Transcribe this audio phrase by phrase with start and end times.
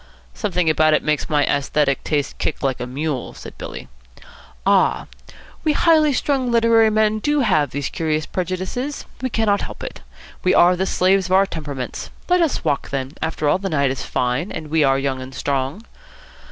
[0.33, 3.87] "Something about it makes my aesthetic taste kick like a mule," said Billy.
[4.65, 5.05] "Ah,
[5.63, 9.05] we highly strung literary men do have these curious prejudices.
[9.21, 10.01] We cannot help it.
[10.43, 12.09] We are the slaves of our temperaments.
[12.29, 13.11] Let us walk, then.
[13.21, 15.85] After all, the night is fine, and we are young and strong."